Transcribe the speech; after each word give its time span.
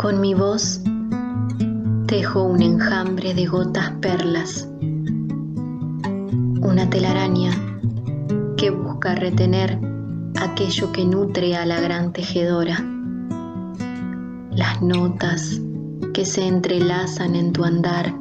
Con 0.00 0.22
mi 0.22 0.32
voz 0.32 0.80
tejo 2.06 2.44
un 2.44 2.62
enjambre 2.62 3.34
de 3.34 3.44
gotas 3.44 3.90
perlas, 4.00 4.66
una 6.62 6.88
telaraña 6.88 7.50
que 8.56 8.70
busca 8.70 9.14
retener 9.14 9.78
aquello 10.40 10.90
que 10.90 11.04
nutre 11.04 11.54
a 11.54 11.66
la 11.66 11.80
gran 11.80 12.14
tejedora. 12.14 12.82
Las 14.52 14.80
notas 14.80 15.60
que 16.14 16.24
se 16.24 16.48
entrelazan 16.48 17.36
en 17.36 17.52
tu 17.52 17.64
andar 17.64 18.14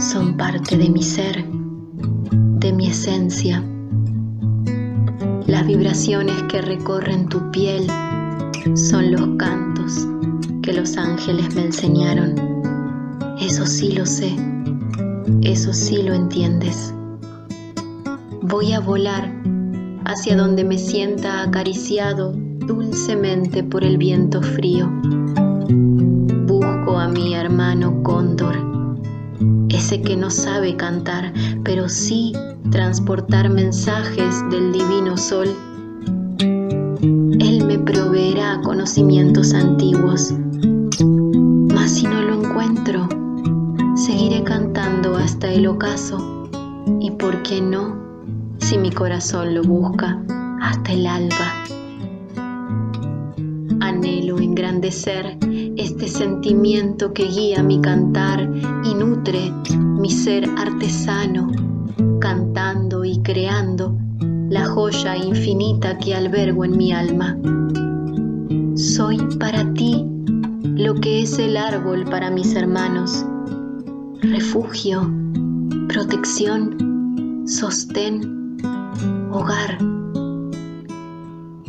son 0.00 0.38
parte 0.38 0.78
de 0.78 0.88
mi 0.88 1.02
ser, 1.02 1.44
de 1.50 2.72
mi 2.72 2.86
esencia. 2.86 3.62
Las 5.46 5.66
vibraciones 5.66 6.44
que 6.44 6.62
recorren 6.62 7.28
tu 7.28 7.50
piel 7.50 7.86
son 8.74 9.12
los 9.12 9.36
cantos 9.36 10.08
que 10.68 10.74
los 10.74 10.98
ángeles 10.98 11.54
me 11.54 11.62
enseñaron. 11.62 12.34
Eso 13.40 13.64
sí 13.64 13.92
lo 13.92 14.04
sé, 14.04 14.36
eso 15.40 15.72
sí 15.72 16.02
lo 16.02 16.12
entiendes. 16.12 16.92
Voy 18.42 18.72
a 18.74 18.80
volar 18.80 19.32
hacia 20.04 20.36
donde 20.36 20.64
me 20.64 20.76
sienta 20.76 21.42
acariciado 21.42 22.34
dulcemente 22.34 23.64
por 23.64 23.82
el 23.82 23.96
viento 23.96 24.42
frío. 24.42 24.90
Busco 26.46 26.98
a 26.98 27.08
mi 27.08 27.34
hermano 27.34 28.02
cóndor, 28.02 28.58
ese 29.70 30.02
que 30.02 30.18
no 30.18 30.28
sabe 30.28 30.76
cantar, 30.76 31.32
pero 31.64 31.88
sí 31.88 32.34
transportar 32.70 33.48
mensajes 33.48 34.44
del 34.50 34.72
divino 34.72 35.16
sol. 35.16 35.48
Él 37.00 37.64
me 37.64 37.78
proveerá 37.78 38.60
conocimientos 38.62 39.54
antiguos, 39.54 40.34
hasta 45.28 45.52
el 45.52 45.66
ocaso 45.66 46.48
y, 47.00 47.10
¿por 47.10 47.42
qué 47.42 47.60
no? 47.60 47.98
Si 48.60 48.78
mi 48.78 48.90
corazón 48.90 49.54
lo 49.54 49.62
busca 49.62 50.24
hasta 50.58 50.92
el 50.92 51.06
alba. 51.06 51.64
Anhelo 53.78 54.38
engrandecer 54.38 55.36
este 55.76 56.08
sentimiento 56.08 57.12
que 57.12 57.26
guía 57.26 57.62
mi 57.62 57.78
cantar 57.82 58.50
y 58.84 58.94
nutre 58.94 59.52
mi 59.76 60.08
ser 60.08 60.48
artesano, 60.56 61.52
cantando 62.20 63.04
y 63.04 63.20
creando 63.20 63.98
la 64.48 64.64
joya 64.64 65.14
infinita 65.14 65.98
que 65.98 66.14
albergo 66.14 66.64
en 66.64 66.78
mi 66.78 66.90
alma. 66.90 67.36
Soy 68.76 69.18
para 69.38 69.74
ti 69.74 70.06
lo 70.62 70.94
que 70.94 71.20
es 71.20 71.38
el 71.38 71.58
árbol 71.58 72.04
para 72.04 72.30
mis 72.30 72.54
hermanos, 72.54 73.26
refugio, 74.22 75.10
protección, 75.88 77.44
sostén, 77.46 78.56
hogar. 79.30 79.80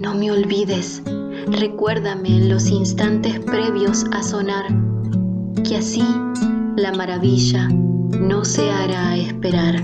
No 0.00 0.14
me 0.14 0.30
olvides, 0.30 1.02
recuérdame 1.46 2.36
en 2.36 2.48
los 2.48 2.70
instantes 2.70 3.38
previos 3.40 4.04
a 4.12 4.22
sonar, 4.22 4.66
que 5.68 5.76
así 5.76 6.04
la 6.76 6.92
maravilla 6.92 7.68
no 7.68 8.44
se 8.44 8.70
hará 8.70 9.16
esperar. 9.16 9.82